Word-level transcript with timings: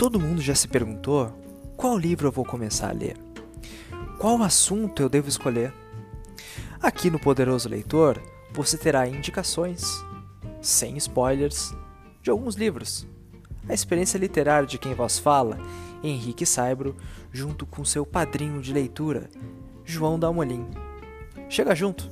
Todo 0.00 0.18
mundo 0.18 0.40
já 0.40 0.54
se 0.54 0.66
perguntou 0.66 1.30
qual 1.76 1.98
livro 1.98 2.26
eu 2.28 2.32
vou 2.32 2.42
começar 2.42 2.88
a 2.88 2.92
ler? 2.94 3.18
Qual 4.18 4.42
assunto 4.42 5.02
eu 5.02 5.10
devo 5.10 5.28
escolher? 5.28 5.74
Aqui 6.80 7.10
no 7.10 7.18
Poderoso 7.18 7.68
Leitor 7.68 8.18
você 8.50 8.78
terá 8.78 9.06
indicações, 9.06 10.02
sem 10.62 10.96
spoilers, 10.96 11.76
de 12.22 12.30
alguns 12.30 12.54
livros. 12.54 13.06
A 13.68 13.74
experiência 13.74 14.16
literária 14.16 14.66
de 14.66 14.78
quem 14.78 14.94
vos 14.94 15.18
fala, 15.18 15.58
Henrique 16.02 16.46
Saibro, 16.46 16.96
junto 17.30 17.66
com 17.66 17.84
seu 17.84 18.06
padrinho 18.06 18.62
de 18.62 18.72
leitura, 18.72 19.28
João 19.84 20.18
Dalmolin. 20.18 20.66
Chega 21.50 21.74
junto! 21.74 22.08